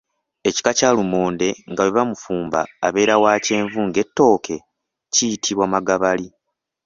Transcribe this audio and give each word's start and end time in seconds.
Ekika 0.49 0.71
kya 0.77 0.89
lumonde 0.97 1.49
nga 1.71 1.81
bwe 1.83 1.93
bamufumba 1.95 2.59
abeera 2.87 3.15
wa 3.23 3.33
kyenvu 3.45 3.79
ng’ettooke 3.87 4.55
kiyitibwa 5.13 5.65
magabali. 5.73 6.27